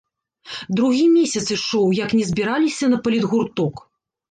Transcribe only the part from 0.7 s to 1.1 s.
Другі